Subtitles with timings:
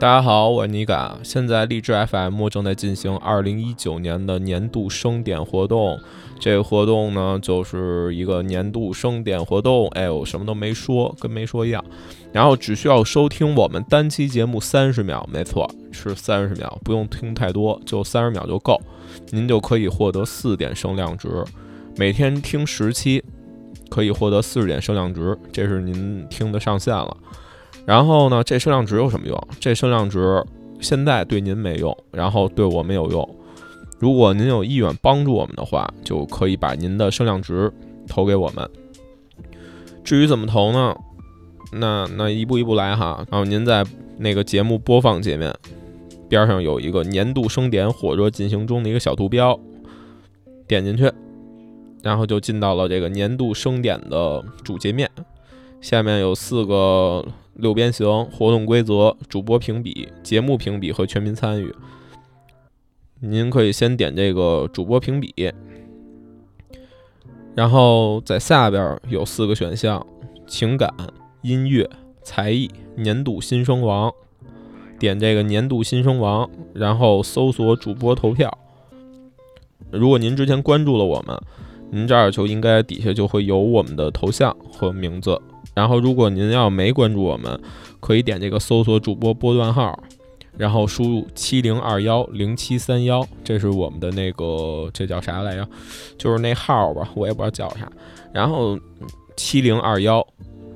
[0.00, 1.18] 大家好，我是尼嘎。
[1.24, 5.98] 现在荔枝 FM 正在进行二零一九年的年度盛典活动。
[6.38, 9.88] 这个活动呢，就是一个年度盛典活动。
[9.88, 11.84] 哎，我什么都没说，跟没说一样。
[12.30, 18.80] 然后只需要收听我们单期节目三十秒，没错，是三十秒，不用听太多，就三十秒就够。
[19.30, 21.44] 您就可以获得四点声量值，
[21.96, 23.24] 每天听十期，
[23.90, 27.16] 可以获得四十点声量值，这是您听的上限了。
[27.88, 29.48] 然后呢，这声量值有什么用？
[29.58, 30.44] 这声量值
[30.78, 33.26] 现在对您没用，然后对我们有用。
[33.98, 37.72] 如果您有意愿帮助我们的话，就可以把您的声量值
[38.06, 38.68] 投给我们。
[40.04, 40.94] 至于怎么投呢？
[41.72, 43.24] 那那一步一步来哈。
[43.30, 43.82] 然后您在
[44.18, 45.50] 那个节目播放界面
[46.28, 49.58] 边上有一个年度盛典火热进行中的一个小图标，
[50.66, 51.10] 点进去，
[52.02, 55.10] 然后就进到了这个年度盛典的主界面。
[55.80, 57.26] 下面有四个。
[57.58, 61.74] 六边形活动规则、主播评比、节目评比和全民参与。
[63.18, 65.52] 您可以先点这个主播评比，
[67.56, 70.06] 然后在下边有四个选项：
[70.46, 70.94] 情感、
[71.42, 71.90] 音乐、
[72.22, 74.08] 才艺、年度新生王。
[74.96, 78.56] 点这个年度新生王，然后搜索主播投票。
[79.90, 81.36] 如果您之前关注了我们，
[81.90, 85.42] 您这儿就应该底下就会有我们的头像和名字。
[85.78, 87.56] 然后，如果您要没关注我们，
[88.00, 89.96] 可以点这个搜索主播波段号，
[90.56, 95.64] 然后输入七零二幺零七三幺，这是我们的那个，这叫啥来着？
[96.18, 97.88] 就是那号吧，我也不知道叫啥。
[98.32, 98.76] 然后
[99.36, 100.26] 七零二幺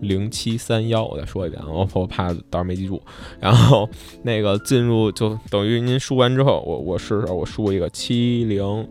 [0.00, 3.00] 零七三幺，我再说一遍，我我怕到时候没记住。
[3.40, 3.88] 然后
[4.22, 8.86] 那个进入就等于您输完之后，我我试试，我输一个七零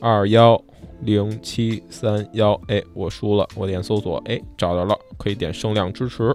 [0.00, 0.60] 二幺。
[1.02, 6.34] 零七三幺，哎，我输了，我点搜索，哎，找到了，可以点声量支持，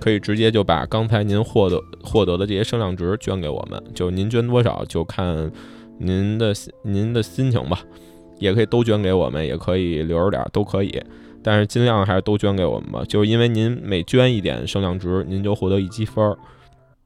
[0.00, 5.50] 可以直接就把刚才您获得获得的这些声量值捐给我们，就您捐多少就看
[5.98, 6.52] 您的
[6.82, 7.80] 您的心情吧，
[8.38, 11.02] 也可以都捐给我们，也可以留着点，都可以，
[11.42, 16.36] 但是尽量还是都捐给我们吧，就是因为您每捐一点声量值，您就获得一积分儿。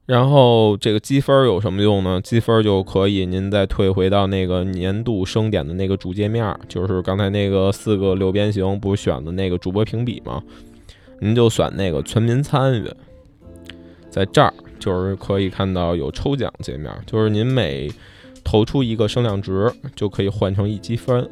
[0.05, 2.19] 然后这个积分有什么用呢？
[2.21, 10.43] 积分就可以您再退回到那个年度升点的那个主界面，就是刚才那个四个六边形不是选的那个主播评比吗？
[11.19, 12.91] 您就选那个全民参与，
[14.09, 17.89] 在这儿就是可以看到有抽奖界面，就是您每
[18.43, 21.29] 投出一个声量值就可以换成一积分，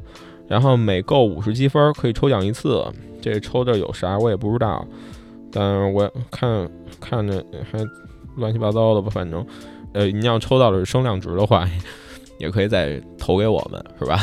[0.47, 2.81] 然后每够五十积分可以抽奖一次。
[3.21, 4.87] 这抽的有啥我也不知道，
[5.51, 6.71] 但我看
[7.01, 7.85] 看着还。
[8.35, 9.45] 乱七八糟的吧，反正，
[9.93, 11.67] 呃，你要抽到的是声量值的话，
[12.39, 14.19] 也可以再投给我们，是吧？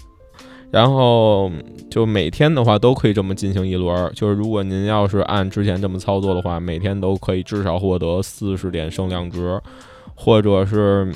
[0.70, 1.50] 然后
[1.90, 9.60] 就每天的话都可以这么进行一轮，就是如果您要是按之前这么操作的话，每天都可以至少获得四十点声量值，
[10.14, 11.12] 或者是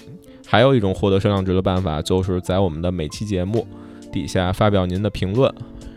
[0.46, 3.66] 还有一种获得声量值的办法，就是在我们的每期节目
[4.12, 5.50] 底下发表您的评论，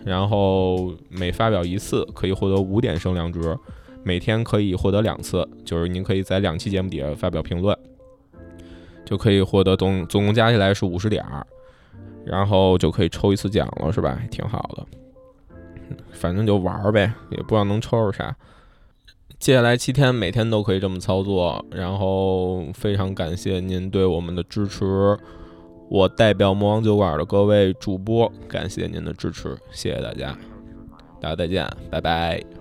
[0.06, 3.58] 然后每发表一次可以获得五点声量值。
[4.04, 7.78] 每天可以获得两次，就是您可以在两期节目底下发表评论，
[9.06, 11.46] 就可以获得总总共加起来是五十点儿，
[12.26, 14.20] 然后就可以抽一次奖了，是吧？
[14.32, 14.86] 挺好的，
[16.12, 18.36] 反正就玩儿呗，也不知道能抽着啥。
[19.38, 25.18] 接下来七天每天都可以这么操作，然后非常感谢您对我们的支持，
[25.90, 30.38] 我代表魔王酒馆的各位主播感谢您的支持，谢谢大家，
[31.22, 32.59] 大家再见，拜拜。